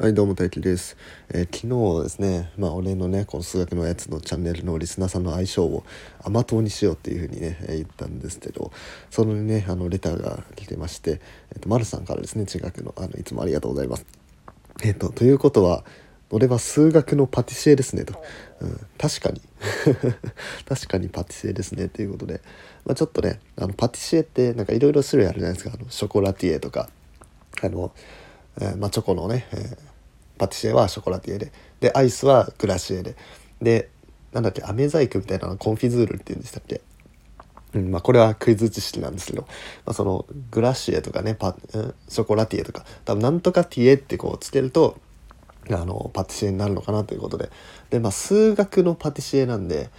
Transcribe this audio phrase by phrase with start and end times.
[0.00, 0.96] はい、どうも、大輝です。
[1.28, 5.82] えー昨日ですね、まあ、俺のね、この数学のやつのチャンネルのリスナーさんの相性を
[6.22, 8.70] 甘党にしようっていうふうにね、えー言ったんですけど、
[9.10, 11.20] そのね、あの、レターが来てまして、
[11.52, 14.06] えっ、と、丸さんからですね、中学の、あの、いつもありがとうございます。
[14.84, 15.84] えっ、と、ということは、
[16.30, 18.22] 俺は数学のパティシエですねと、
[18.60, 19.40] うん、確かに
[20.68, 22.40] 確かにパティシエですねっていうことで、
[22.84, 26.90] まあ、ちょっとねあのパティシエってなんかいろいろ種類あるじゃないですかあのショコラティエとか
[27.62, 27.92] あの、
[28.60, 29.76] えまあ、チョコのね、え
[30.38, 33.16] パティシエはショコラティエででアイスはグラシエで
[33.60, 33.88] で
[34.32, 36.80] なんだっけ飴細工みたいなのコンフィズールっていうんでしたっけ？
[37.74, 39.42] うんまあ、これはクイズ知識なんですけど、
[39.84, 44.98] まあ、そのグラシエとかねパ、うんショコラティエとか多分なんとかティエってこうつけると
[45.70, 47.50] あのパティシエになるのかなということで
[47.90, 49.90] で、まあ、数学のパティシエなんで、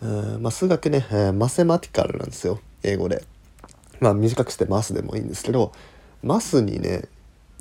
[0.00, 3.22] うんまあ、数学ね、えーマセマティカルなんですよ英語で。
[4.00, 5.72] まあ短くしてマスでもいいんですけど
[6.22, 7.04] マスにね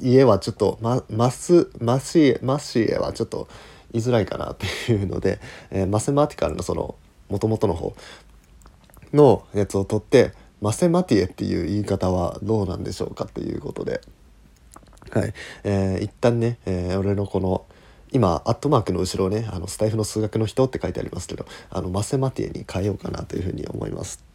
[0.01, 3.47] 家はちょっとママスマシエマシエはちょっと
[3.91, 5.39] 言いづらいかなっていうので、
[5.71, 6.95] えーマセマティカルのその
[7.29, 7.95] 元々の方
[9.13, 14.01] のやつを取ってマセマティエっていう言い方はどうなんでしょうかっていうことで
[15.11, 17.65] はい、えー一旦ね、えー俺のこの
[18.11, 24.28] 今アットマークの後ろねあのスタイフの数学の人って書いてありますけどあのマセマティエに変えようかなというふうに思います。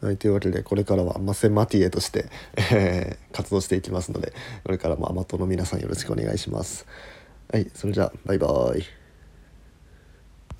[0.00, 2.26] はい、というわけでこれからはマセマティエとして、
[2.72, 4.32] えー活動していきますので
[4.64, 6.86] これからもアマトの皆さんよろしくお願いします。
[7.52, 8.99] はい、それじゃあバイバイ。